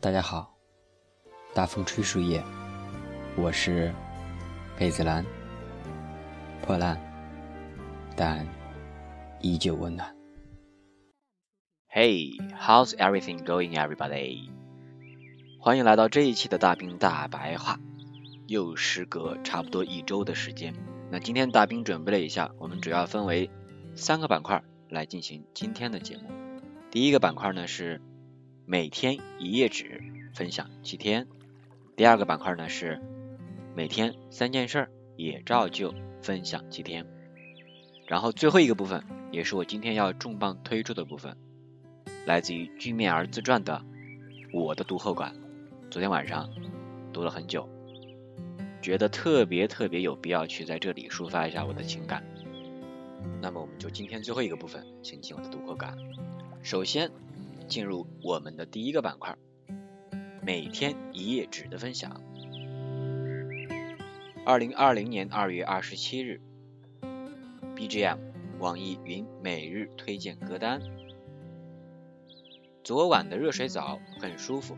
[0.00, 0.56] 大家好，
[1.52, 2.40] 大风吹树叶，
[3.34, 3.92] 我是
[4.78, 5.26] 贝子兰，
[6.62, 6.96] 破烂，
[8.16, 8.46] 但
[9.40, 10.14] 依旧温暖。
[11.92, 14.48] Hey, how's everything going, everybody？
[15.58, 17.80] 欢迎来到这一期的大兵大白话。
[18.46, 20.74] 又时隔差不多一周的时间，
[21.10, 23.50] 那今天大兵准备了一下，我们主要分为
[23.96, 26.30] 三个板块来进行今天的节目。
[26.88, 28.00] 第一个板块呢是
[28.70, 30.02] 每天一页纸
[30.34, 31.26] 分享七天，
[31.96, 33.00] 第二个板块呢是
[33.74, 37.06] 每天三件事也照旧分享七天，
[38.06, 41.34] 然后最后一个部分也是我今天要重磅推出的部分，
[42.26, 43.82] 来自于居面儿自传的
[44.52, 45.34] 我的读后感。
[45.90, 46.50] 昨天晚上
[47.10, 47.66] 读了很久，
[48.82, 52.22] 觉得特别特别有必要去在这里抒发一下我的情感。
[53.40, 55.96] 那么我们就今天最后一个部分，请进我的读后感。
[56.60, 57.10] 首先
[57.68, 59.36] 进入我们的第一个板块，
[60.42, 62.22] 每天一页纸的分享。
[64.44, 66.40] 二零二零年二月二十七日
[67.76, 68.18] ，BGM
[68.58, 70.80] 网易云每日推荐歌单。
[72.82, 74.74] 昨晚的热水澡很舒服，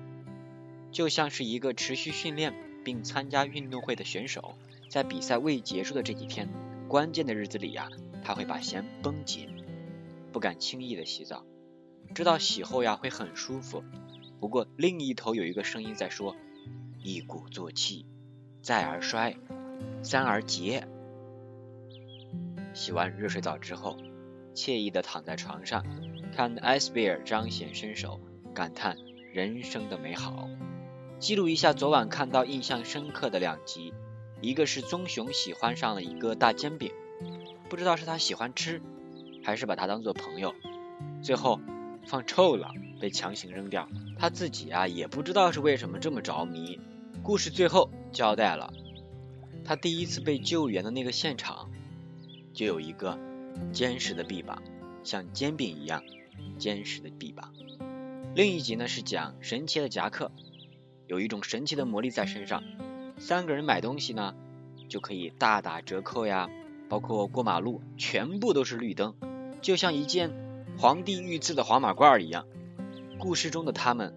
[0.90, 2.52] 就像是一个持续训练
[2.84, 4.56] 并参加运动会的选手，
[4.88, 6.48] 在比赛未结束的这几天
[6.88, 7.88] 关键的日子里呀，
[8.24, 9.48] 他会把弦绷紧，
[10.32, 11.44] 不敢轻易的洗澡。
[12.14, 13.84] 知道洗后呀会很舒服，
[14.40, 16.36] 不过另一头有一个声音在说
[17.02, 18.04] ：“一鼓作气，
[18.62, 19.36] 再而衰，
[20.02, 20.88] 三而竭。”
[22.74, 23.96] 洗完热水澡之后，
[24.54, 25.84] 惬意地躺在床上，
[26.34, 28.20] 看 Ice Bear 彰显身手，
[28.54, 28.96] 感叹
[29.32, 30.48] 人生的美好，
[31.20, 33.94] 记录一下昨晚看到印象深刻的两集，
[34.40, 36.92] 一个是棕熊喜欢上了一个大煎饼，
[37.68, 38.82] 不知道是他喜欢吃，
[39.44, 40.54] 还是把它当做朋友，
[41.22, 41.60] 最后。
[42.06, 43.88] 放臭了，被强行扔掉。
[44.18, 46.80] 他自己啊也不知道是为什么这么着迷。
[47.22, 48.72] 故事最后交代了，
[49.64, 51.70] 他第一次被救援的那个现场，
[52.52, 53.18] 就有一个
[53.72, 54.62] 坚实的臂膀，
[55.04, 56.02] 像煎饼一样
[56.58, 57.52] 坚实的臂膀。
[58.34, 60.32] 另一集呢是讲神奇的夹克，
[61.06, 62.62] 有一种神奇的魔力在身上，
[63.18, 64.34] 三个人买东西呢
[64.88, 66.48] 就可以大打折扣呀，
[66.88, 69.14] 包括过马路全部都是绿灯，
[69.60, 70.49] 就像一件。
[70.80, 72.46] 皇帝御赐的黄马褂一样，
[73.18, 74.14] 故事中的他们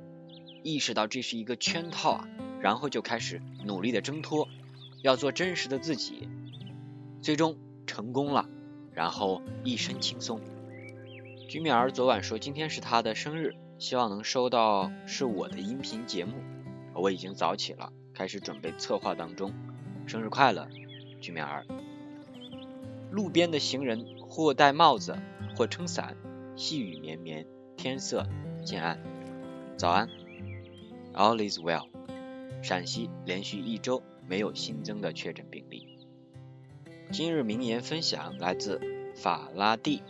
[0.63, 2.29] 意识到这是一个圈套啊，
[2.62, 4.47] 然后就开始努力的挣脱，
[5.01, 6.29] 要做真实的自己，
[7.22, 8.47] 最终成功了，
[8.94, 10.40] 然后一身轻松。
[11.50, 16.35] 居米儿昨晚说今天是他的生日，希望能收到是我的音频节目，
[16.94, 19.51] 我已经早起了，开始准备策划当中。
[20.07, 20.69] 生日快乐，
[21.19, 21.66] 居米儿。
[23.12, 25.19] 路边的行人或戴帽子，
[25.57, 26.16] 或撑伞。
[26.55, 28.27] 细雨绵绵，天色
[28.63, 28.99] 渐暗。
[29.75, 30.07] 早安
[31.13, 31.87] ，All is well。
[32.61, 35.97] 陕西连续一周没有新增的确诊病例。
[37.11, 38.79] 今日名言分享来自
[39.15, 40.03] 法拉第。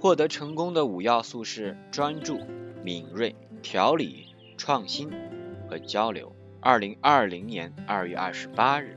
[0.00, 2.40] 获得成功的五要素是专注、
[2.82, 5.10] 敏锐、条理、创新
[5.68, 6.34] 和交流。
[6.60, 8.96] 二零二零年二月二十八日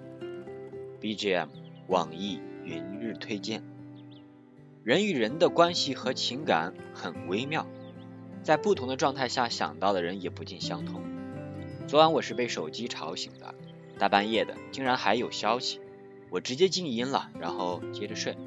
[1.02, 1.50] ，BGM
[1.88, 3.75] 网易云日推荐。
[4.86, 7.66] 人与人的关系和情感很微妙，
[8.44, 11.02] 在不同的状态下想到的人也不尽相同。
[11.88, 13.56] 昨晚我是被手机吵醒的，
[13.98, 15.82] 大半夜的竟然还有消息，
[16.30, 18.38] 我直接静音了，然后接着睡。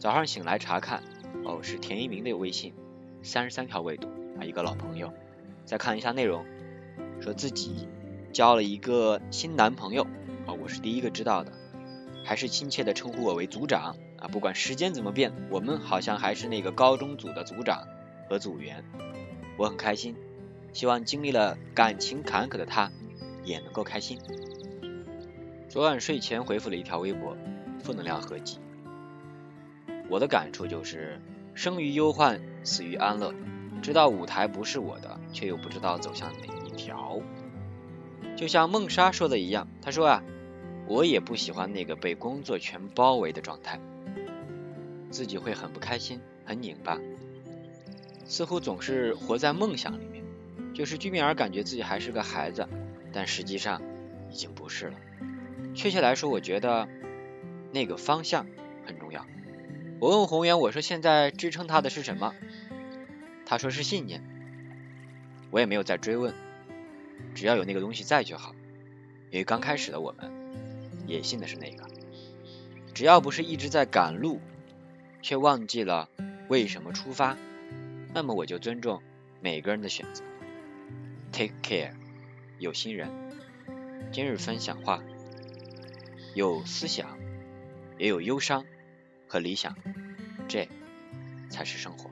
[0.00, 1.04] 早上醒来查看，
[1.44, 2.74] 哦，是田一鸣的微信，
[3.22, 4.08] 三十三条未读
[4.40, 5.12] 啊，一个老朋友。
[5.64, 6.44] 再看一下内容，
[7.20, 7.86] 说自己
[8.32, 10.04] 交了一个新男朋友，
[10.44, 11.52] 哦，我是第一个知道的，
[12.24, 13.94] 还是亲切的称呼我为组长。
[14.18, 17.86] 啊，不管时间怎么变，我们好像还是那个高中组的组长
[18.28, 18.84] 和组员，
[19.56, 20.16] 我很开心，
[20.72, 22.90] 希望经历了感情坎坷的他
[23.44, 24.18] 也能够开心。
[25.68, 27.36] 昨晚睡前回复了一条微博，
[27.82, 28.58] 负能量合集。
[30.08, 31.20] 我的感触就是，
[31.54, 33.32] 生于忧患，死于安乐。
[33.80, 37.20] 知道舞台不是我的，却又不知道走向哪一条。
[38.34, 40.24] 就像梦莎说的一样，她说啊，
[40.88, 43.78] 我也不喜欢那个被工作全包围的状态。
[45.10, 46.98] 自己会很不开心，很拧巴，
[48.26, 50.24] 似乎总是活在梦想里面。
[50.74, 52.68] 就是居民儿感觉自己还是个孩子，
[53.12, 53.82] 但实际上
[54.30, 54.94] 已经不是了。
[55.74, 56.88] 确切来说，我觉得
[57.72, 58.46] 那个方向
[58.86, 59.26] 很重要。
[59.98, 62.32] 我问宏源，我说现在支撑他的是什么？
[63.44, 64.22] 他说是信念。
[65.50, 66.32] 我也没有再追问，
[67.34, 68.54] 只要有那个东西在就好。
[69.30, 70.30] 因为刚开始的我们
[71.06, 71.84] 也信的是那个，
[72.94, 74.40] 只要不是一直在赶路。
[75.28, 76.08] 却忘记了
[76.48, 77.36] 为什么出发，
[78.14, 79.02] 那么我就尊重
[79.42, 80.24] 每个人的选择。
[81.32, 81.90] Take care，
[82.58, 83.10] 有心人。
[84.10, 85.02] 今日分享话，
[86.34, 87.18] 有思想，
[87.98, 88.64] 也有忧伤
[89.28, 89.76] 和理想，
[90.48, 90.66] 这
[91.50, 92.10] 才是生活。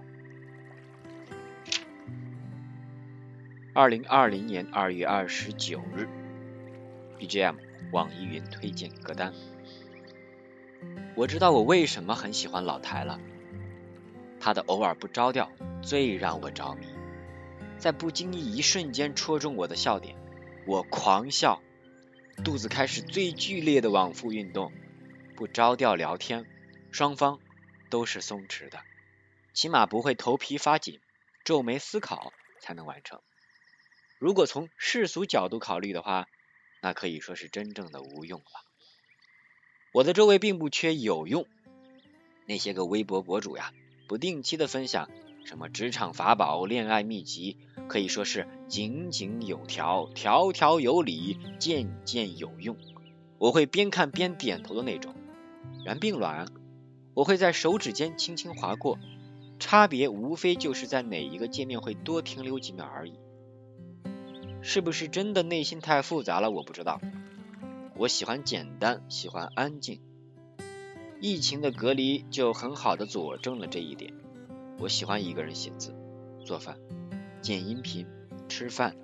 [3.73, 6.07] 二零二零年二月二十九日
[7.19, 7.55] ，BGM
[7.93, 9.33] 网易云推荐歌单。
[11.15, 13.21] 我知道我为什么很喜欢老台了，
[14.39, 15.51] 他的偶尔不着调
[15.83, 16.87] 最让我着迷。
[17.79, 20.17] 在不经意一瞬间戳中我的笑点，
[20.67, 21.63] 我狂笑，
[22.45, 24.73] 肚子开始最剧烈的往复运动。
[25.37, 26.47] 不着调聊天，
[26.91, 27.39] 双方
[27.91, 28.81] 都是松弛的，
[29.53, 31.01] 起码不会头皮发紧、
[31.45, 33.21] 皱眉思考才能完成。
[34.19, 36.27] 如果从世俗角度考虑的话，
[36.81, 38.66] 那可以说是真正的无用了。
[39.97, 41.47] 我的周围并不缺有用，
[42.45, 43.73] 那些个微博博主呀，
[44.07, 45.09] 不定期的分享。
[45.47, 47.57] 什么职场法宝、恋爱秘籍，
[47.89, 52.77] 可以说是井井有条、条条有理、件件有用。
[53.39, 55.15] 我会边看边点头的那种。
[55.83, 56.47] 然并卵，
[57.15, 58.99] 我会在手指间轻轻划过，
[59.59, 63.15] 差别无非就是在哪一个界面会多停留几秒而已。
[64.61, 66.51] 是不是真的内心太复杂了？
[66.51, 67.01] 我不知道。
[67.99, 70.01] 我喜欢简单，喜欢安静。
[71.19, 74.13] 疫情的隔离就很好的佐证了这一点。
[74.79, 75.95] 我喜欢一个人写字、
[76.45, 76.77] 做饭、
[77.41, 78.07] 剪音频、
[78.51, 78.95] 吃饭、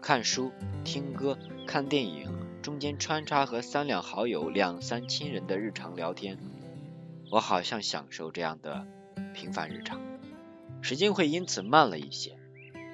[0.00, 0.50] 看书、
[0.82, 1.36] 听歌、
[1.66, 6.38] 看电影，中间穿插和三两好友、两三亲人的日常聊天。
[7.30, 8.86] 我好像享受这样的
[9.34, 10.00] 平凡日常，
[10.80, 12.38] 时间会因此慢了一些，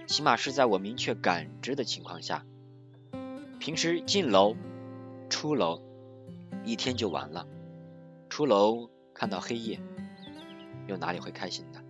[0.09, 2.45] 起码是在我明确感知的情况下。
[3.61, 4.57] 平时进楼、
[5.29, 5.81] 出楼，
[6.65, 7.47] 一天就完了。
[8.29, 9.81] 出楼看到黑夜，
[10.87, 11.81] 又哪里会开心呢？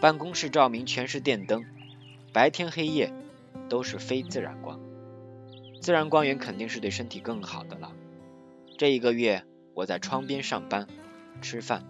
[0.00, 1.64] 办公室照明全是电灯，
[2.32, 3.12] 白天黑夜
[3.68, 4.80] 都是非自然光，
[5.80, 7.92] 自然光源肯定是对身体更好的了。
[8.78, 9.44] 这一个月
[9.74, 10.86] 我在窗边上班、
[11.42, 11.84] 吃饭、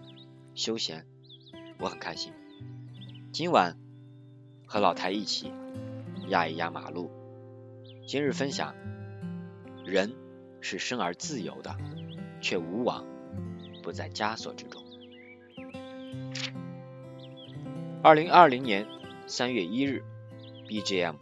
[0.54, 1.06] 休闲，
[1.78, 2.32] 我很开心。
[3.32, 3.76] 今晚
[4.66, 5.52] 和老台一起
[6.28, 7.10] 压一压马路。
[8.08, 8.74] 今日分享：
[9.90, 10.14] 人
[10.60, 11.76] 是生而自由的，
[12.40, 13.04] 却无往
[13.82, 14.82] 不在枷锁之中。
[18.02, 18.86] 二零二零年
[19.26, 20.02] 三月一日
[20.68, 21.16] ，BGM，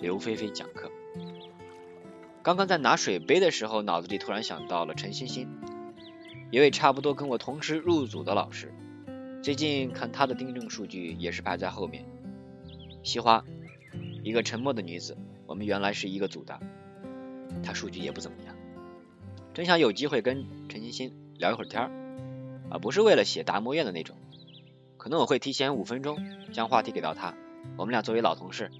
[0.00, 0.90] 刘菲菲讲课。
[2.42, 5.48] 刚刚在拿水杯的时候，脑子里突然想到了陈欣欣，
[6.50, 8.72] 一位差不多跟我同时入组的老师。
[9.42, 12.06] 最近看她的订正数据也是排在后面。
[13.02, 13.44] 西花，
[14.22, 16.60] 一个沉默的女子，我们原来是一个组的，
[17.62, 18.54] 他数据也不怎么样。
[19.52, 21.90] 真想有机会跟陈欣欣聊一会儿天儿，
[22.70, 24.16] 啊，不是为了写达摩院的那种。
[24.96, 26.18] 可能我会提前五分钟
[26.52, 27.34] 将话题给到他，
[27.76, 28.70] 我们俩作为老同事，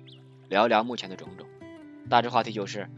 [0.48, 1.48] 聊一聊目前的种种。
[2.08, 2.88] 大致话题就是：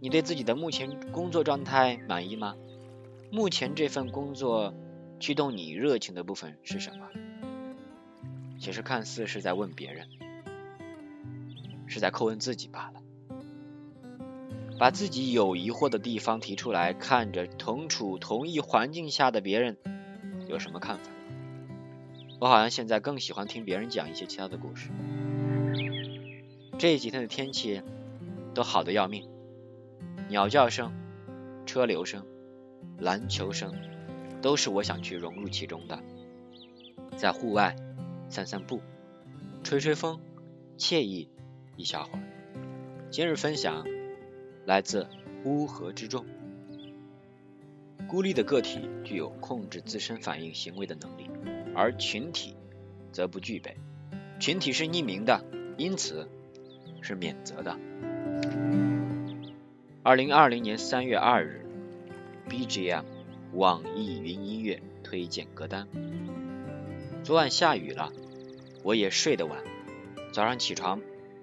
[0.00, 2.56] 你对自己的目前工作状态满意吗？
[3.30, 4.74] 目前这份工作
[5.20, 7.08] 驱动你热情的部分是什么？
[8.58, 10.06] 其实看似是在问别人，
[11.86, 13.01] 是在叩问自己罢了。
[14.82, 19.76] 把自己有疑惑的地方提出来，看着同处同一环境下的别人
[20.48, 21.04] 有什么看法。
[22.40, 24.90] 我好像现在更喜欢听别人讲一些其他的故事。
[26.78, 27.80] 这几天的天气
[28.54, 29.28] 都好的要命，
[30.28, 30.92] 鸟叫声、
[31.64, 32.26] 车流声、
[32.98, 33.72] 篮球声，
[34.40, 36.00] 都是我想去融入其中的。
[37.16, 37.76] 在户外
[38.28, 38.80] 散散步、
[39.62, 40.18] 吹吹风，
[40.76, 41.30] 惬意
[41.76, 42.22] 一小会儿。
[43.12, 43.86] 今日分享
[44.64, 45.06] 来自
[45.44, 46.24] 乌合之众。
[48.08, 51.30] 孤立的个体具有控制自身反应行为的能力。
[51.74, 52.54] 而群体
[53.12, 53.78] 则不具备，
[54.38, 55.42] 群体是匿名的，
[55.78, 56.28] 因此
[57.00, 57.78] 是免责的。
[60.02, 61.64] 二零二零年三月二日
[62.50, 63.04] ，BGM
[63.54, 65.88] 网易云音乐推荐歌单。
[67.24, 68.12] 昨晚下雨了，
[68.82, 69.64] 我也睡得晚，
[70.30, 71.00] 早上起床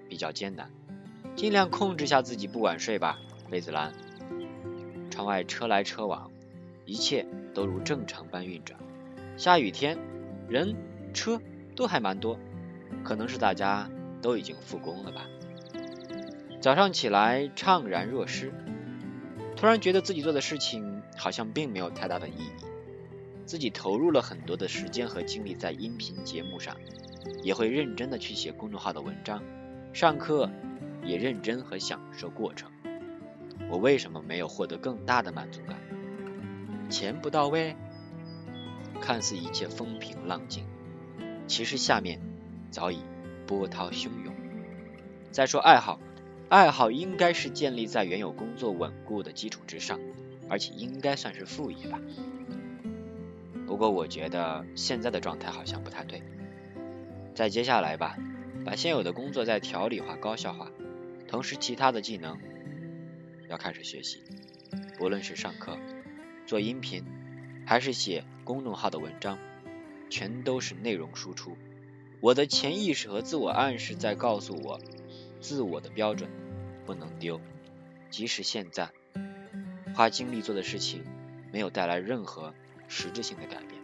[0.08, 0.70] 比较艰难，
[1.40, 3.18] 尽量控制下自己不晚睡吧。
[3.48, 3.94] 贝子兰，
[5.10, 6.30] 窗外车来车往，
[6.84, 8.78] 一切都如正常般运转。
[9.38, 9.96] 下雨天。
[10.50, 10.76] 人、
[11.14, 11.40] 车
[11.74, 12.38] 都还蛮多，
[13.02, 13.88] 可能是大家
[14.20, 15.28] 都已经复工了吧。
[16.60, 18.52] 早上起来怅然若失，
[19.56, 22.50] 突然觉得自己做的事情好像并没有太大的意义。
[23.46, 26.76] 自己投入了很多的时间和精力在音频节目上，
[27.42, 29.42] 也会认真的去写公众号的文章，
[29.94, 30.50] 上课
[31.10, 32.70] 也认真和享受过程。
[33.68, 35.76] 我为什么没有获得更大的满足感？
[36.88, 37.74] 钱不到位？
[39.00, 40.64] 看似一切风平浪静，
[41.46, 42.20] 其实下面
[42.70, 43.00] 早已
[43.46, 44.34] 波涛汹涌。
[45.32, 45.98] 再说爱好，
[46.48, 49.98] 爱好应该是建立在原有工作稳固的基础之上，
[50.48, 51.98] 而且应该算是副业吧。
[53.66, 56.22] 不过我觉得现在的状态好像不太对。
[57.34, 58.16] 再接下来吧，
[58.66, 60.70] 把现有的工作再条理化、高效化，
[61.30, 62.40] 同时其他的技能
[63.48, 64.20] 要开始学习，
[64.98, 65.78] 不论是上课、
[66.44, 67.04] 做音频，
[67.64, 69.38] 还是写公众号的文章，
[70.10, 71.56] 全都是内容输出。
[72.20, 74.80] 我的潜意识和自我暗示在告诉我，
[75.40, 76.28] 自我的标准
[76.84, 77.40] 不能丢，
[78.10, 78.90] 即使现在
[79.94, 81.04] 花精力做的事情
[81.52, 82.52] 没有带来任何
[82.88, 83.80] 实质性的改变，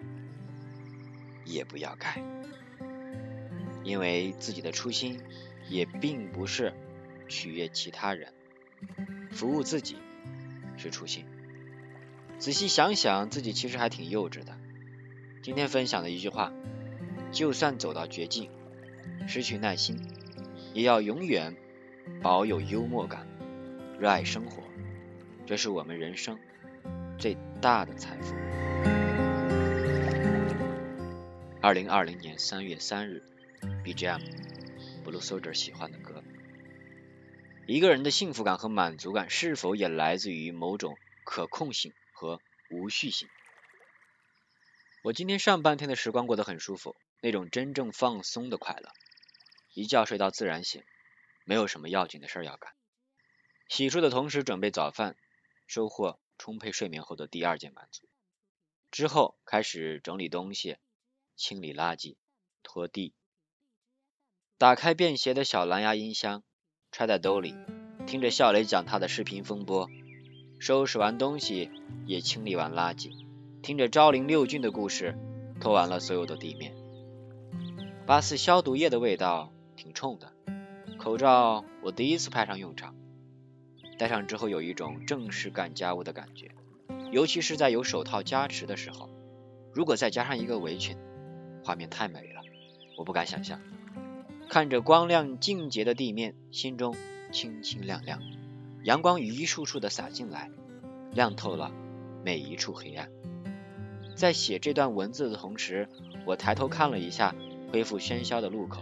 [1.44, 2.20] 也不要改，
[3.84, 5.20] 因为自己的初心
[5.68, 6.74] 也并不是
[7.28, 8.33] 取悦其他人，
[9.30, 9.97] 服务自己
[10.76, 11.25] 是初心。
[12.38, 14.56] 仔细想想，自己其实还挺幼稚的。
[15.42, 16.52] 今天分享的一句话。
[17.33, 18.49] 就算走到绝境，
[19.26, 20.00] 失去耐心，
[20.73, 21.56] 也要永远
[22.23, 23.26] 保有幽默感，
[23.99, 24.62] 热爱生活，
[25.45, 26.38] 这是我们人生
[27.18, 28.35] 最大的财富。
[31.61, 33.25] 二零二零年三月三日
[33.85, 36.23] ，BGM，Blue Soldier 喜欢的歌。
[37.68, 43.28] 一个人的幸福感和满足感，是否也来自于某种可控性和无序性？
[45.02, 46.94] 我今天上半天的时光过得很舒服。
[47.23, 48.92] 那种真正放松的快乐，
[49.73, 50.85] 一觉睡到自然醒，
[51.44, 52.73] 没有什么要紧的事儿要干。
[53.68, 55.16] 洗漱的同时准备早饭，
[55.66, 58.06] 收获充沛睡眠后的第二件满足。
[58.92, 60.76] 之后开始整理东西，
[61.35, 62.16] 清理垃圾，
[62.62, 63.12] 拖地。
[64.58, 66.44] 打开便携的小蓝牙音箱，
[66.93, 67.55] 揣在兜里，
[68.07, 69.88] 听着笑雷讲他的视频风波。
[70.59, 71.71] 收拾完东西，
[72.07, 73.11] 也清理完垃圾，
[73.62, 75.14] 听着昭陵六郡的故事，
[75.61, 76.75] 拖完了所有的地面。
[78.07, 80.33] 八四消毒液的味道挺冲的，
[80.97, 82.95] 口罩我第一次派上用场，
[83.99, 86.52] 戴上之后有一种正式干家务的感觉，
[87.12, 89.11] 尤其是在有手套加持的时候，
[89.75, 90.97] 如果再加上一个围裙，
[91.62, 92.40] 画面太美了，
[92.97, 93.61] 我不敢想象。
[94.48, 96.94] 看着光亮净洁的地面，心中
[97.32, 98.22] 清清亮亮，
[98.84, 100.50] 阳光一束束的洒进来，
[101.12, 101.72] 亮透了
[102.24, 103.10] 每一处黑暗。
[104.14, 105.88] 在写这段文字的同时，
[106.24, 107.34] 我抬头看了一下。
[107.72, 108.80] 恢复喧嚣的路口，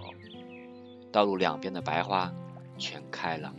[1.11, 2.35] 道路两边的白花
[2.77, 3.55] 全开了。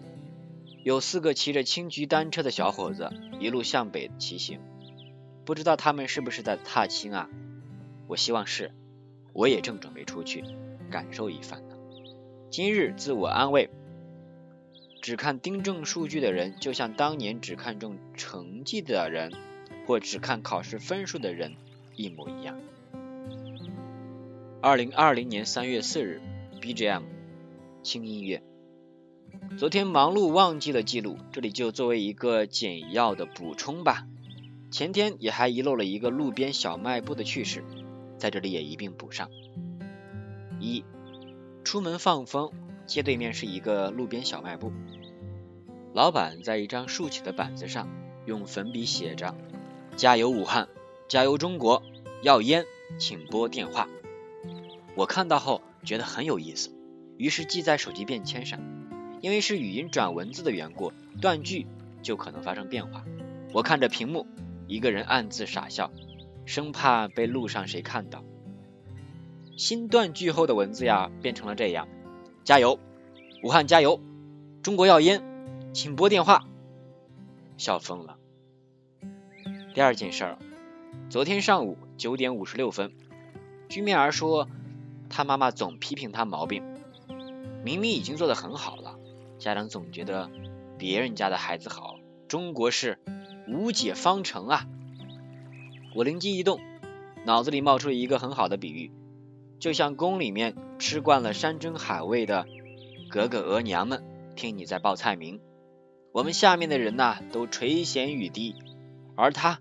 [0.84, 4.60] 有四个骑着青桔单车的小伙子一路向北骑行，
[5.44, 7.28] 不知道他们是不是在踏青啊？
[8.08, 8.72] 我希望是，
[9.34, 10.44] 我也正准备出去
[10.92, 11.75] 感受一番呢。
[12.56, 13.70] 今日自我安慰：
[15.02, 19.34] 只看订正数据的人，就像当年只看重成绩的人，
[19.86, 21.56] 或只看考试分数的人
[21.98, 22.58] 一模一样。
[24.62, 26.22] 二零二零年三月四日
[26.62, 27.04] ，BGM，
[27.84, 28.42] 轻音乐。
[29.58, 34.08] 昨天忙碌忘记了记录，这里就作为一个简要的补充吧。
[34.72, 37.66] 前天也还遗漏了一个路边小卖部的趣事，
[38.18, 39.30] 在这里也一并补上。
[40.62, 40.86] 一，
[41.66, 42.52] 出门放风，
[42.86, 44.72] 街对面是一个路边小卖部，
[45.96, 47.90] 老板在一张竖起的板子上
[48.28, 49.36] 用粉笔写着
[49.98, 50.70] ：“加油武汉，
[51.08, 51.82] 加油中国，
[52.22, 52.66] 要烟
[53.00, 53.90] 请拨电话。”
[54.96, 56.70] 我看到后觉得很有意思，
[57.18, 58.60] 于是记在手机便签上。
[59.22, 61.66] 因为是语音转文字的缘故，断句
[62.04, 63.04] 就可能发生变化。
[63.54, 64.28] 我看着屏幕，
[64.68, 65.92] 一个人暗自傻笑，
[66.46, 68.24] 生怕被路上谁看到。
[69.58, 71.88] 新断句后的文字呀，变成了这样：
[72.44, 72.80] 加油，
[73.44, 74.02] 武汉加油，
[74.62, 75.24] 中国要烟，
[75.74, 76.46] 请拨电话。
[77.58, 78.18] 笑疯了。
[79.74, 80.38] 第二件事儿，
[81.10, 82.92] 昨天上午九点五十六分，
[83.70, 84.48] 居面儿说。
[85.08, 86.64] 他妈妈总批评他毛病，
[87.64, 88.98] 明明已经做得很好了，
[89.38, 90.32] 家长总觉得
[90.80, 91.98] 别人家的孩子好。
[92.28, 92.98] 中国是
[93.48, 94.66] 无解方程啊！
[95.94, 96.60] 我灵机一动，
[97.24, 98.92] 脑子里冒出了一个很好的比喻，
[99.60, 102.46] 就像宫里面吃惯了山珍海味的
[103.10, 104.04] 格格额娘们，
[104.36, 105.40] 听你在报菜名，
[106.12, 108.56] 我们下面的人呐都垂涎欲滴，
[109.16, 109.60] 而他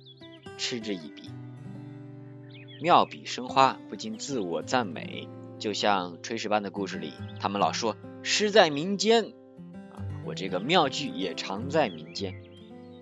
[0.59, 1.31] 嗤之以鼻，
[2.83, 5.29] 妙笔生花，不禁自我赞美。
[5.59, 9.33] 就像炊事班的故事里，他们老说诗在民间
[9.93, 12.35] 啊，我这个妙句也常在民间。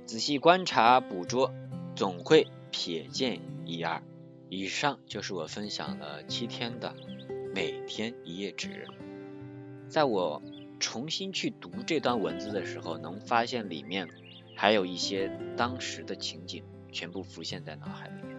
[0.04, 1.52] 仔细观察捕捉，
[1.96, 4.02] 总会瞥见一二。
[4.54, 6.94] 以上就是我分享了七天的
[7.54, 8.86] 每天一页纸。
[9.88, 10.42] 在我
[10.78, 14.06] 重新去读这段文字的时候，能发现里面
[14.54, 18.36] 还有一些当时的情景全部浮现在脑海里面。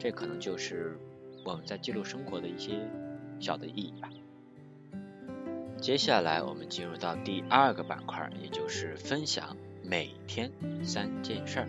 [0.00, 0.98] 这可能就是
[1.44, 2.80] 我们在记录生活的一些。
[3.38, 4.10] 小的意义吧。
[5.80, 10.50] 接下来我们进入到第二个板块，也就是分享每天
[10.82, 11.68] 三件事儿。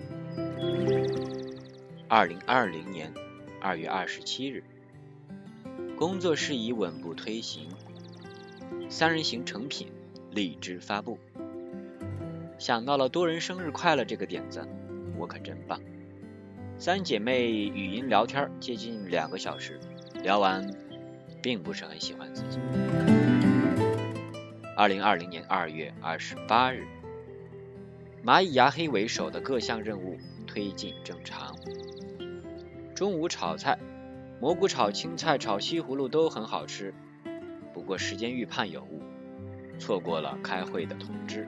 [2.08, 3.14] 二零二零年
[3.60, 4.64] 二月二十七日，
[5.98, 7.68] 工作事宜稳步推行，
[8.88, 9.88] 三人行成品，
[10.32, 11.18] 荔枝发布。
[12.60, 14.68] 想到了多人生日快乐这个点子，
[15.18, 15.82] 我可真棒。
[16.78, 19.80] 三姐妹语音聊天接近两个小时，
[20.22, 20.72] 聊完
[21.42, 22.60] 并不是很喜欢自己。
[24.76, 26.86] 二零二零年二月二十八日，
[28.24, 31.56] 蚂蚁牙黑为首的各项任务推进正常。
[32.98, 33.78] 中午炒菜，
[34.42, 36.96] 蘑菇炒青菜炒西葫芦都很好吃，
[37.72, 39.04] 不过时间预判有误，
[39.78, 41.48] 错过了开会的通知。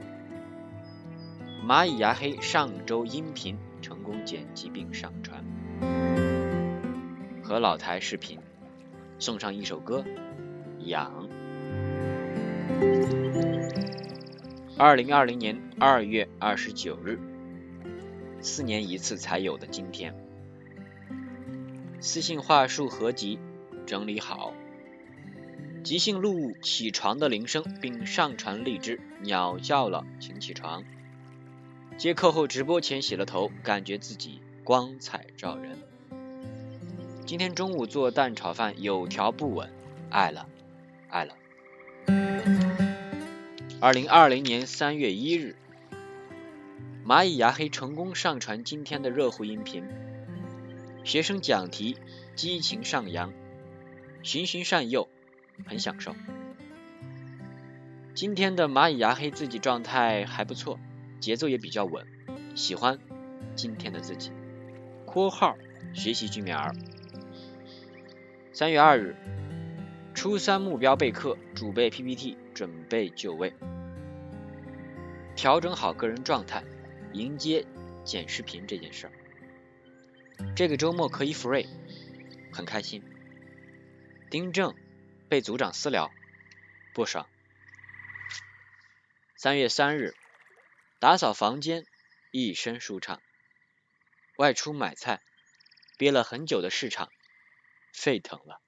[1.67, 5.43] 蚂蚁牙黑上周音频成功剪辑并上传，
[7.41, 8.37] 和老台视频
[9.17, 10.05] 送上一首歌
[10.85, 11.27] 《痒》。
[14.77, 17.19] 二零二零年二月二十九日，
[18.39, 20.13] 四年一次才有的今天，
[22.01, 23.39] 私信话术合集
[23.85, 24.53] 整理好，
[25.83, 29.01] 即兴录起床的铃声，并上传荔枝。
[29.21, 30.85] 鸟叫了，请起床。
[31.97, 35.77] 接课后直播前洗了头，感觉自己光彩照人。
[37.25, 39.69] 今天中午做蛋炒饭，有条不紊，
[40.09, 40.47] 爱了，
[41.09, 41.35] 爱了。
[43.81, 45.57] 二零二零年三月一日，
[47.05, 49.83] 蚂蚁牙黑成功上传今天的热乎音频。
[51.03, 51.97] 学生讲题，
[52.35, 53.33] 激情上扬，
[54.21, 55.07] 循循善诱，
[55.65, 56.15] 很享受。
[58.13, 60.79] 今天的蚂蚁牙黑自己状态还不错，
[61.19, 62.05] 节奏也比较稳，
[62.53, 62.99] 喜欢
[63.55, 64.31] 今天的自己。
[65.05, 65.57] 括号
[65.93, 66.75] 学习居民儿。
[68.53, 69.15] 三月二日。
[70.15, 73.53] 初三目标备课，主备 PPT，准备就位，
[75.33, 76.61] 调整好个人状态，
[77.13, 77.65] 迎接
[78.03, 79.13] 剪视频这件事儿。
[80.55, 81.67] 这个周末可以 free，
[82.53, 83.03] 很开心。
[84.29, 84.75] 丁正
[85.29, 86.11] 被组长私聊，
[86.93, 87.27] 不爽。
[89.35, 90.15] 三月三日，
[90.99, 91.85] 打扫房间，
[92.31, 93.21] 一身舒畅。
[94.37, 95.21] 外出买菜，
[95.97, 97.09] 憋了很久的市场，
[97.93, 98.61] 沸腾了。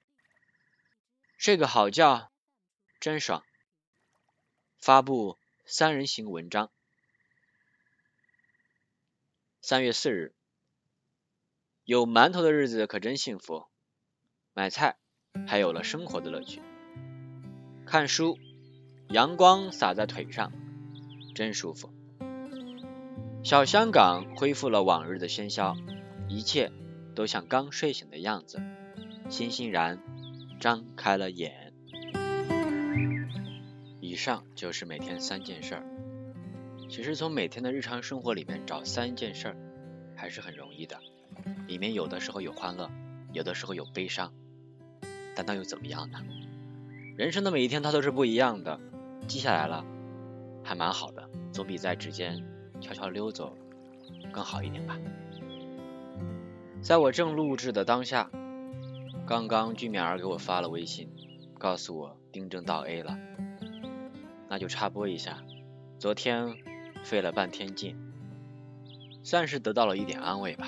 [1.36, 2.32] 睡个好觉，
[3.00, 3.44] 真爽。
[4.80, 6.72] 发布三人行文章。
[9.60, 10.34] 三月四日，
[11.92, 13.64] 有馒头的日子可真幸福。
[14.54, 14.96] 买菜
[15.46, 16.62] 还有了生活的乐趣。
[17.84, 18.38] 看书，
[19.10, 20.54] 阳光洒在腿上，
[21.34, 21.90] 真舒服。
[23.44, 25.76] 小香港恢复了往日的喧嚣，
[26.30, 26.72] 一切
[27.14, 28.62] 都像刚睡醒的样子，
[29.28, 30.00] 欣欣然。
[30.58, 31.74] 张开了眼。
[34.00, 35.84] 以上就是每天三件事儿。
[36.88, 39.56] 其实从每天的日常生活里面找三件事儿
[40.16, 40.98] 还是很容易的。
[41.66, 42.90] 里面有的时候有欢乐，
[43.32, 44.32] 有的时候有悲伤，
[45.34, 46.18] 但那又怎么样呢？
[47.16, 48.80] 人生的每一天它都是不一样的。
[49.26, 49.84] 记下来了，
[50.64, 52.44] 还蛮好的，总比在指尖
[52.80, 53.56] 悄悄溜走
[54.32, 54.98] 更好一点吧。
[56.80, 58.30] 在我正录制的当下。
[59.24, 61.08] 刚刚居免儿给我发了微信，
[61.56, 63.16] 告诉我丁正到 A 了，
[64.48, 65.38] 那就插播一下，
[65.98, 66.56] 昨天
[67.04, 67.96] 费了半天劲，
[69.22, 70.66] 算是得到了一点安慰吧。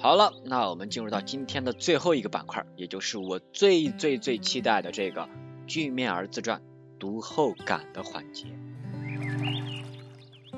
[0.00, 5.28] 好了，那我们进入到今天的最后一个板块，也就是我最最最期待的这个
[5.66, 6.62] 居面儿自传
[7.00, 8.46] 读后感的环节。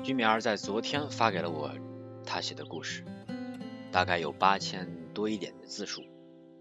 [0.03, 1.71] 居面儿在昨天发给了我
[2.23, 3.03] 他写的故事，
[3.91, 6.03] 大概有八千多一点的字数。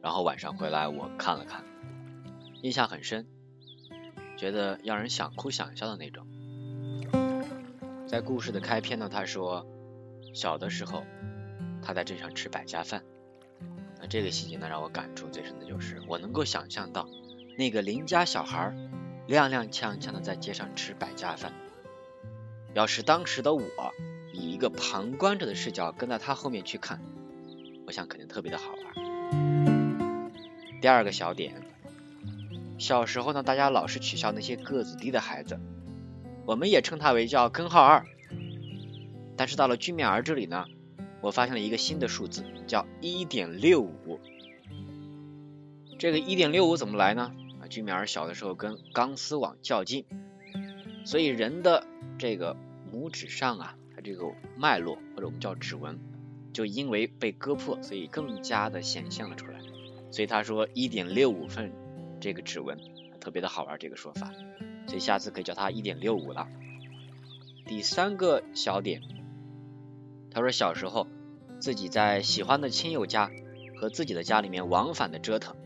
[0.03, 1.62] 然后晚上回来我看了看，
[2.62, 3.27] 印象很深，
[4.38, 6.27] 觉得让人想哭想笑的那种。
[8.07, 9.66] 在故事的开篇呢，他说
[10.33, 11.05] 小的时候
[11.90, 13.03] 他在镇上吃百家饭，
[14.00, 17.09] 那这个细节呢让我感触最深的就是，我能够想象到
[17.59, 18.72] 那个邻家小孩
[19.26, 21.53] 踉踉跄跄的在街上吃百家饭，
[22.74, 23.64] 要是当时的我
[24.33, 27.03] 以一个旁观者的视角跟在他后面去看，
[27.88, 30.31] 我想肯定特别的好玩。
[30.81, 31.61] 第二个小点，
[32.79, 35.59] 小时候呢，大家老是取笑那些个子低的孩子，
[36.46, 38.07] 我们也称他为叫根号二。
[39.37, 40.66] 但是到了居面儿这里呢，
[41.21, 44.21] 我发现了一个新的数字，叫一点六五。
[45.99, 47.33] 这个一点六五怎么来呢？
[47.63, 50.05] 啊，居面儿小的时候跟钢丝网较劲，
[51.05, 51.87] 所以人的
[52.19, 52.57] 这个
[52.91, 55.99] 拇指上啊，它这个脉络或者我们叫指纹，
[56.55, 59.61] 就因为被割破，所以更加的显现了出来。
[60.11, 61.71] 所以他说一点六五份
[62.19, 62.79] 这个指纹
[63.21, 64.33] 特别的好玩这个说法，
[64.87, 66.49] 所以下次可以叫他一点六五了。
[67.67, 69.03] 第三个小点，
[70.31, 71.07] 他说小时候
[71.59, 73.31] 自己在喜欢的亲友家
[73.79, 75.57] 和自己的家里面往返的折腾，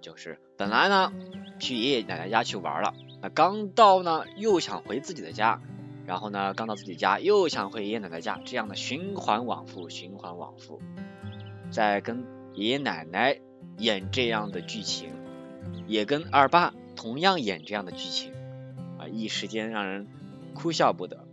[0.00, 1.12] 就是本来呢
[1.58, 5.60] 去爷爷奶奶家去玩了，那刚到呢又想回自己的家，
[6.06, 10.80] 然后呢刚到自己家又想回爷爷奶奶家，这样的循环往复，循环往复，
[11.70, 12.24] 在跟
[12.54, 13.38] 爷爷奶奶
[13.78, 15.12] 演这样的剧情，
[15.86, 18.32] 也跟二爸同样演这样的剧情，
[18.98, 20.06] 啊一时间让人。
[20.54, 21.23] 哭笑不得。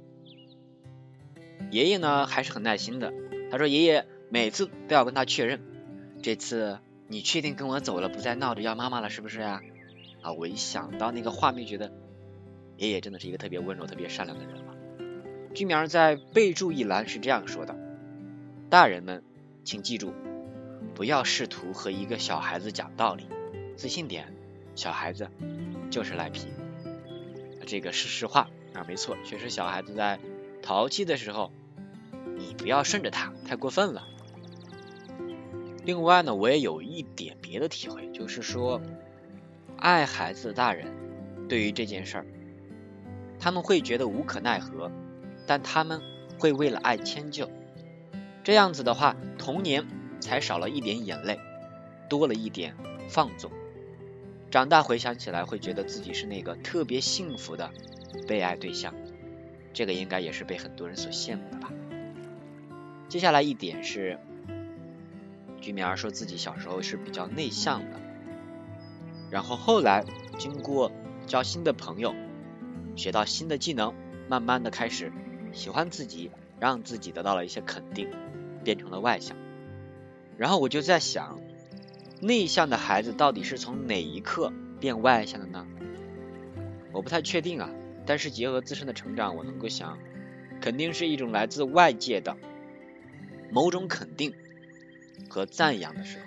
[1.70, 3.14] 爷爷呢还是很耐心的，
[3.52, 5.62] 他说爷爷每次都要跟他确认，
[6.22, 9.62] 这次你确定跟我走了，不再闹着要妈妈了，是不是呀？
[10.22, 11.92] 啊，我一想到那个画面，觉得
[12.78, 14.76] 爷爷真的是一个特别温柔、特别善良的人了。
[15.54, 17.76] 居民在备注一栏是这样说的：
[18.70, 19.24] 大人们，
[19.64, 20.14] 请记住，
[20.96, 23.26] 不要试图和一个小孩子讲道理，
[23.76, 24.34] 自信点，
[24.76, 25.30] 小孩子
[25.90, 26.48] 就是赖皮。
[27.66, 28.50] 这个是实话。
[28.74, 30.18] 啊，没错，确实小孩子在
[30.62, 31.52] 淘气的时候，
[32.38, 34.04] 你不要顺着他，太过分了。
[35.84, 38.82] 另外呢，我也有一点别的体会，就是说，
[39.78, 40.94] 爱孩子的大人
[41.50, 42.26] 对于这件事儿，
[43.40, 44.92] 他们会觉得无可奈何，
[45.48, 46.02] 但他们
[46.38, 47.50] 会为了爱迁就。
[48.44, 49.88] 这样子的话，童年
[50.20, 51.40] 才少了一点眼泪，
[52.10, 52.76] 多了一点
[53.10, 53.52] 放纵。
[54.52, 57.72] 长大回想起来，会觉得自己是那个特别幸福的。
[58.28, 58.94] 被爱对象，
[59.74, 61.72] 这个应该也是被很多人所羡慕的吧。
[63.08, 64.20] 接下来一点是，
[65.60, 68.00] 居民儿说自己小时候是比较内向的，
[69.30, 70.06] 然后后来
[70.38, 70.92] 经过
[71.28, 72.16] 交新的朋友，
[72.96, 73.94] 学到新的技能，
[74.30, 75.12] 慢慢的开始
[75.52, 78.10] 喜欢自己，让自己得到了一些肯定，
[78.64, 79.36] 变成了外向。
[80.38, 81.40] 然后我就在想，
[82.22, 85.68] 内向的孩子到底是从哪一刻变外向的呢？
[86.94, 87.70] 我不太确定啊。
[88.06, 89.98] 但是结合自身的成长，我能够想，
[90.60, 92.36] 肯定是一种来自外界的
[93.52, 94.34] 某种肯定
[95.30, 96.26] 和赞扬的时候。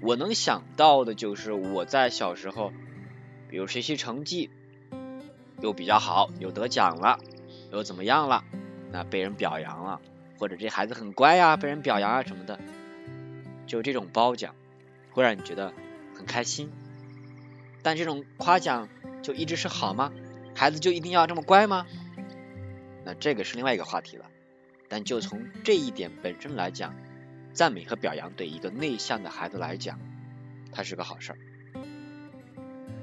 [0.00, 2.72] 我能想到的就是我在小时候，
[3.48, 4.50] 比如学习成绩
[5.60, 7.18] 又比较好，又得奖了，
[7.70, 8.44] 又怎么样了，
[8.90, 10.00] 那被人表扬了，
[10.38, 12.58] 或者这孩子很乖呀，被人表扬啊什么的，
[13.66, 14.54] 就这种褒奖
[15.12, 15.72] 会让你觉得
[16.16, 16.70] 很开心。
[17.82, 18.88] 但这种夸奖。
[19.22, 20.12] 就一直是好吗？
[20.54, 21.86] 孩子就一定要这么乖吗？
[23.04, 24.26] 那这个是另外一个话题了。
[24.88, 26.94] 但就从这一点本身来讲，
[27.54, 29.98] 赞美和表扬对一个内向的孩子来讲，
[30.70, 31.38] 它是个好事儿。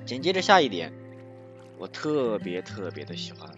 [0.06, 0.94] 紧接着下一点，
[1.80, 3.52] 我特别特别的喜欢，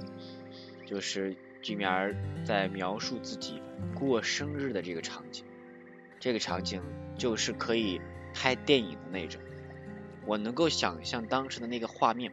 [0.85, 3.61] 就是居民儿在描述自己
[3.93, 5.43] 过生日的这个场景。
[6.19, 6.81] 这个场景
[7.17, 7.99] 就是可以
[8.33, 9.41] 拍电影的那种，
[10.25, 12.31] 我能够想象当时的那个画面。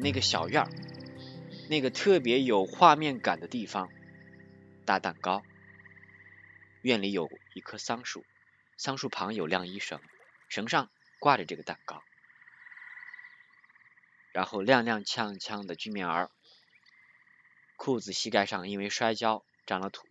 [0.00, 0.70] 那个小院儿，
[1.68, 3.90] 那个特别有画面感的地方，
[4.86, 5.42] 大蛋糕，
[6.82, 8.24] 院里有一棵桑树，
[8.76, 10.00] 桑树旁有晾衣绳，
[10.48, 12.04] 绳上挂着这个蛋糕，
[14.32, 16.30] 然后踉踉跄跄的居民儿，
[17.76, 20.08] 裤子膝盖上因为摔跤沾了土，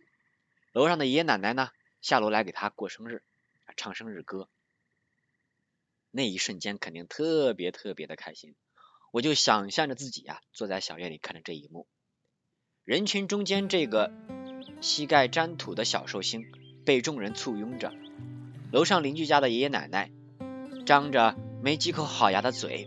[0.72, 1.70] 楼上的爷爷奶奶呢
[2.02, 3.22] 下楼来给他过生日，
[3.74, 4.50] 唱生日歌，
[6.10, 8.54] 那一瞬间肯定特别特别的开心。
[9.10, 11.86] 我就想象着自己呀，坐在小院里看着这一幕，
[12.84, 14.12] 人群中间这个
[14.80, 16.44] 膝盖沾土的小寿星
[16.84, 17.92] 被众人簇拥着，
[18.70, 20.10] 楼上邻居家的爷爷奶奶
[20.84, 22.86] 张着没几口好牙的嘴，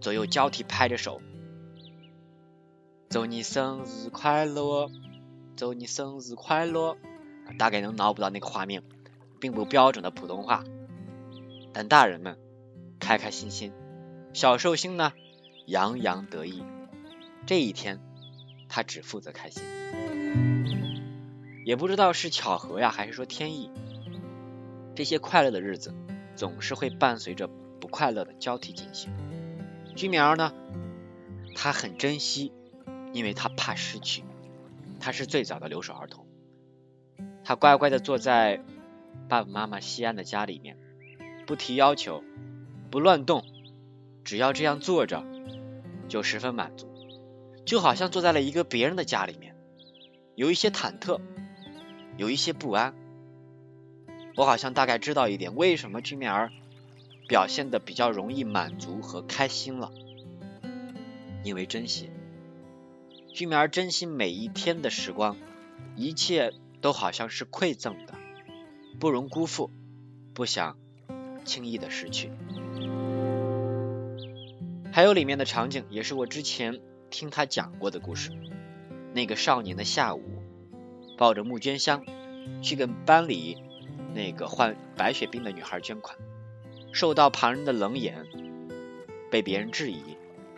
[0.00, 1.20] 左右交替拍着手，
[3.10, 4.90] 祝你生日快乐，
[5.56, 6.96] 祝你生日快乐，
[7.58, 8.84] 大概能脑补到那个画面，
[9.40, 10.62] 并不标准的普通话，
[11.72, 12.38] 但大人们
[13.00, 13.72] 开开心心，
[14.32, 15.12] 小寿星呢？
[15.72, 16.62] 洋洋得意，
[17.46, 17.98] 这一天
[18.68, 19.62] 他只负责开心，
[21.64, 23.70] 也不知道是巧合呀，还是说天意。
[24.94, 25.94] 这些快乐的日子
[26.36, 27.48] 总是会伴随着
[27.80, 29.14] 不快乐的交替进行。
[29.96, 30.52] 居苗呢，
[31.54, 32.52] 他很珍惜，
[33.14, 34.24] 因为他怕失去。
[35.00, 36.26] 他是最早的留守儿童，
[37.44, 38.62] 他乖乖的坐在
[39.26, 40.76] 爸爸妈妈西安的家里面，
[41.46, 42.22] 不提要求，
[42.90, 43.42] 不乱动，
[44.22, 45.31] 只要这样坐着。
[46.08, 46.88] 就十分满足，
[47.64, 49.56] 就好像坐在了一个别人的家里面，
[50.34, 51.20] 有一些忐忑，
[52.16, 52.94] 有一些不安。
[54.36, 56.50] 我好像大概知道一点，为什么居民儿
[57.28, 59.92] 表现的比较容易满足和开心了，
[61.44, 62.10] 因为珍惜。
[63.34, 65.36] 居民儿珍惜每一天的时光，
[65.96, 68.14] 一切都好像是馈赠的，
[68.98, 69.70] 不容辜负，
[70.34, 70.76] 不想
[71.44, 72.30] 轻易的失去。
[74.92, 76.78] 还有里面的场景也是我之前
[77.08, 78.30] 听他讲过的故事。
[79.14, 80.22] 那个少年的下午，
[81.16, 82.04] 抱着募捐箱
[82.60, 83.56] 去跟班里
[84.14, 86.18] 那个患白血病的女孩捐款，
[86.92, 88.26] 受到旁人的冷眼，
[89.30, 90.02] 被别人质疑，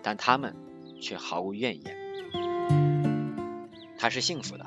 [0.02, 0.56] 但他们
[1.00, 1.96] 却毫无怨言。
[3.96, 4.66] 他是幸福的，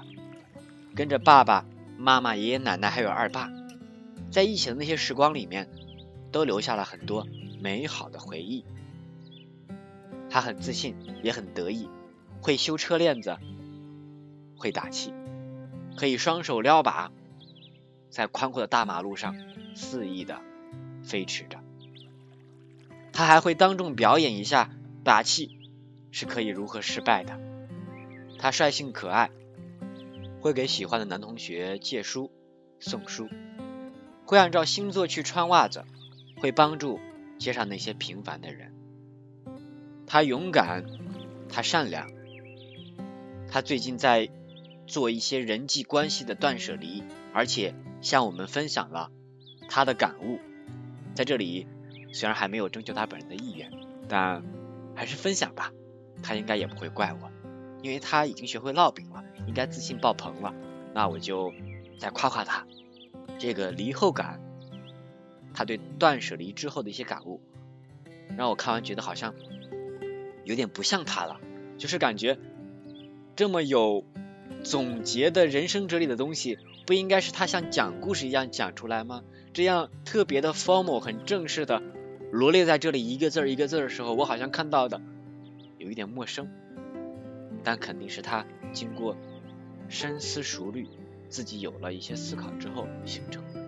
[0.95, 1.65] 跟着爸爸
[1.97, 3.49] 妈妈、爷爷奶奶还有二爸，
[4.31, 5.67] 在一起的那些时光里面，
[6.31, 7.27] 都留下了很多
[7.59, 8.63] 美好的回忆。
[10.29, 11.89] 他很自信，也很得意，
[12.41, 13.37] 会修车链子。
[14.59, 15.13] 会打气，
[15.95, 17.11] 可以双手撩把，
[18.09, 19.35] 在宽阔的大马路上
[19.75, 20.41] 肆意的
[21.03, 21.59] 飞驰着。
[23.13, 24.71] 他还会当众表演一下
[25.03, 25.59] 打气
[26.11, 27.39] 是可以如何失败的。
[28.39, 29.29] 他率性可爱，
[30.41, 32.31] 会给喜欢的男同学借书
[32.79, 33.29] 送书，
[34.25, 35.85] 会按照星座去穿袜子，
[36.39, 36.99] 会帮助
[37.37, 38.73] 街上那些平凡的人。
[40.07, 40.85] 他勇敢，
[41.49, 42.09] 他善良，
[43.47, 44.29] 他最近在。
[44.89, 49.11] 做一些人际关系的断舍离，而且向我们分享了
[49.67, 50.39] 他的感悟。
[51.13, 51.67] 在这里，
[52.13, 53.69] 虽然还没有征求他本人的意愿，
[54.07, 54.45] 但
[54.95, 55.73] 还是分享吧。
[56.23, 57.29] 他应该也不会怪我，
[57.81, 60.55] 因为他已经学会烙饼了，应该自信爆棚了。
[60.93, 61.53] 那我就
[61.99, 62.65] 再夸夸他。
[63.37, 64.39] 这个离后感，
[65.53, 67.41] 他对断舍离之后的一些感悟，
[68.37, 69.35] 让我看完觉得好像
[70.47, 71.39] 有点不像他了，
[71.77, 72.39] 就是感觉
[73.35, 74.05] 这么有。
[74.63, 79.21] 总结的人生哲理的东西，不应该是他像讲故事一样讲出来吗？
[79.53, 81.83] 这样特别的 formal 很正式的
[82.31, 85.01] 罗列在这里一个字儿一个字儿的时候，我好像看到的
[85.77, 86.49] 有一点陌生，
[87.63, 89.17] 但肯定是他经过
[89.89, 90.87] 深思熟虑，
[91.29, 93.59] 自己有了一些思考之后形成的。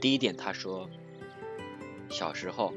[0.00, 0.88] 第一点，他说，
[2.08, 2.74] 小时候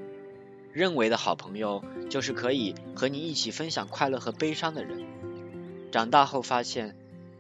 [0.78, 5.08] 认为的好朋友就是可以和你一起分享快乐和悲伤的人，
[5.92, 6.96] 长大后发现。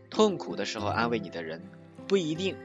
[0.10, 1.62] 痛苦的时候安慰你的人，
[2.08, 2.56] 不一定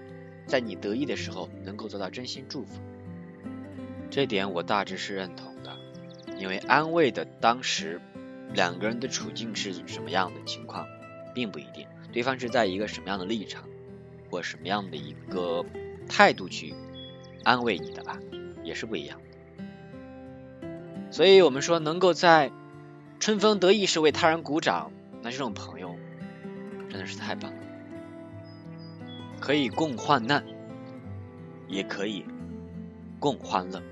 [0.47, 2.81] 在你得意的时候能够做到真心祝福。
[4.11, 5.77] 这点我大致是认同的，
[6.39, 8.01] 因为安慰的当时
[8.55, 10.87] 两个人的处境是什么样的情况，
[11.35, 13.65] 并不一定对方是在一个什么样的立场
[14.31, 15.67] 或什么样的一个
[16.09, 16.75] 态度去
[17.43, 18.19] 安慰你的吧，
[18.65, 19.21] 也是不一样。
[21.13, 22.51] 所以我们说，能够在
[23.21, 24.91] 春风得意时为他人鼓掌，
[25.23, 25.95] 那这种朋友。
[26.89, 27.59] 真的是太棒了，
[29.41, 30.45] 可以共患难，
[31.67, 32.27] 也可以
[33.19, 33.83] 共欢乐。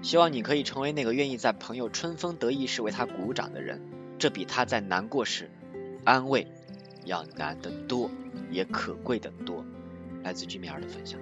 [0.00, 3.80] 希望你可以成为那个愿意在朋友春风得意时为他鼓掌的人，
[4.18, 5.50] 这比他在难过时
[6.02, 6.46] 安慰
[7.04, 8.10] 要难得多，
[8.50, 9.62] 也可贵得多。
[10.22, 11.20] 来自居民儿的分享。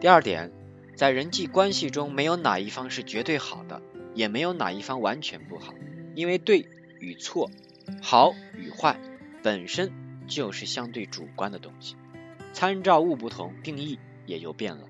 [0.00, 0.50] 第二点，
[0.94, 3.82] 在人际关系中，没有哪一方是绝对好的，
[4.14, 5.74] 也没有哪一方完全不好，
[6.14, 6.66] 因为对
[7.00, 7.50] 与错，
[8.00, 9.00] 好与坏。
[9.42, 9.92] 本身
[10.26, 11.96] 就是相对主观的东西，
[12.52, 14.88] 参照物不同，定义也就变了。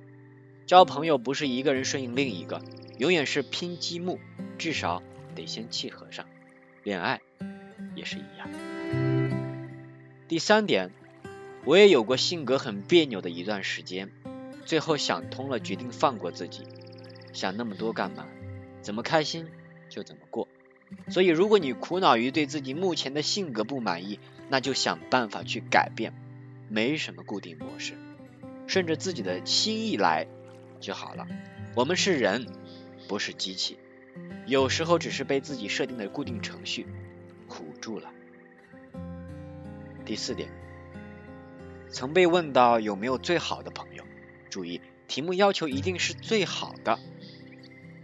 [0.66, 2.62] 交朋友不是一个人顺应另一个，
[2.98, 4.20] 永远是拼积木，
[4.58, 5.02] 至少
[5.34, 6.26] 得先契合上。
[6.84, 7.20] 恋爱
[7.96, 8.48] 也是一样。
[10.28, 10.90] 第三点，
[11.64, 14.10] 我也有过性格很别扭的一段时间，
[14.64, 16.64] 最后想通了，决定放过自己。
[17.32, 18.26] 想那么多干嘛？
[18.80, 19.46] 怎么开心
[19.88, 20.48] 就怎么过。
[21.08, 26.12] 所以，如果你苦恼于对自己目前的性格不满意，那就想办法去改变，
[26.68, 27.94] 没什么固定模式，
[28.66, 30.26] 顺着自己的心意来
[30.80, 31.26] 就好了。
[31.74, 32.46] 我们是人，
[33.08, 33.78] 不是机器，
[34.46, 36.86] 有时候只是被自己设定的固定程序
[37.48, 38.10] 苦住了。
[40.04, 40.48] 第四点，
[41.88, 44.03] 曾被问到有没有最好的朋友，
[44.54, 47.00] 注意题目要求一定是最好的。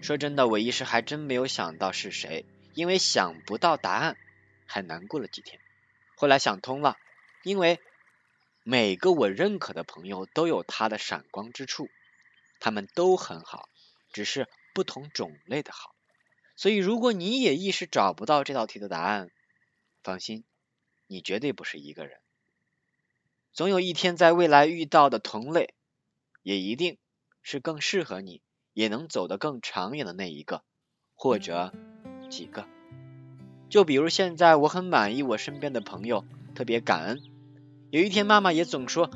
[0.03, 4.17] 说真的，我一时还真没有想到是谁，因为想不到答案，
[4.67, 5.61] 还难过了几天。
[6.17, 6.97] 后来想通了，
[7.45, 7.79] 因为
[8.65, 11.89] 每个我认可的朋友都有他的闪光之处，
[12.59, 13.69] 他们都很好，
[14.13, 15.95] 只是不同种类的好。
[16.57, 19.31] 所以如果你也一时找不到这道题的答案，
[20.03, 20.43] 放心，
[21.07, 22.19] 你绝对不是一个人。
[23.53, 25.75] 总有一天在未来遇到的同类，
[26.43, 26.99] 也一定
[27.43, 30.63] 是更适合你，也能走得更长远的那一个，
[31.15, 31.73] 或者
[32.29, 32.67] 几个。
[33.69, 36.25] 就比如现在，我很满意我身边的朋友，
[36.55, 37.21] 特别感恩。
[37.91, 39.11] 有一天，妈妈也总说，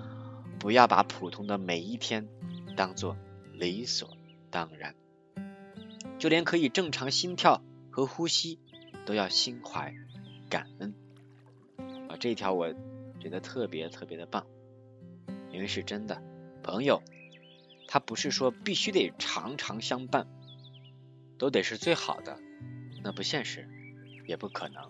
[0.59, 2.29] 不要把普通的每一天
[2.77, 3.17] 当做
[3.53, 4.17] 理所
[4.51, 4.95] 当然，
[6.19, 8.59] 就连可以正常心跳和呼吸，
[9.07, 9.95] 都要心怀
[10.49, 10.95] 感恩。
[12.09, 12.73] 啊，这一条我
[13.21, 14.47] 觉得特别特别的棒，
[15.51, 16.23] 因为是真的，
[16.65, 17.03] 朋友
[17.87, 20.27] 他不是说必须得常常相伴，
[21.39, 22.39] 都得是最好的。
[23.05, 23.69] 那不现实，
[24.27, 24.83] 也不可能。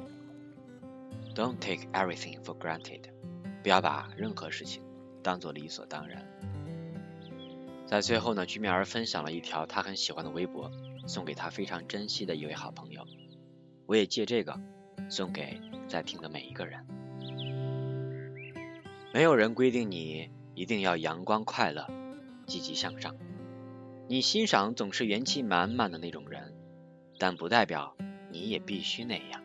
[1.35, 3.03] Don't take everything for granted，
[3.65, 4.85] 不要把任何事情
[5.23, 6.25] 当做理所当然。
[7.87, 10.71] 在最后呢，居米儿分享了一条他很喜欢的微博，
[11.09, 13.05] 送给他非常珍惜的一位好朋友。
[13.87, 14.59] 我也借这个
[15.11, 16.87] 送给在听的每一个人。
[19.13, 21.89] 没有人规定你一定要阳光快乐、
[22.47, 23.17] 积极向上。
[24.09, 26.55] 你欣赏总是元气满满的那种人，
[27.19, 27.97] 但不代表
[28.31, 29.43] 你也必须那样。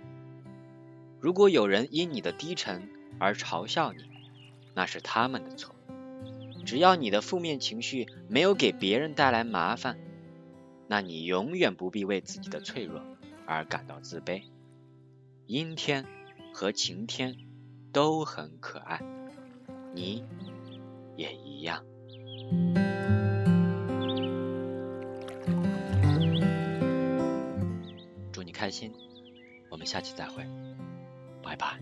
[1.20, 4.04] 如果有人因你的低沉而嘲笑你，
[4.74, 5.76] 那是他们的错。
[6.66, 9.98] 只要你的负面情绪没有给别人带来麻烦，
[10.88, 13.02] 那你永远不必为自己的脆弱
[13.46, 14.44] 而感到自卑。
[15.48, 16.06] 阴天
[16.54, 17.38] 和晴天
[17.92, 19.02] 都很可爱，
[19.94, 20.24] 你
[21.20, 21.84] 也一样。
[28.32, 28.94] 祝你开心，
[29.70, 30.46] 我们下期再会，
[31.44, 31.78] 拜拜。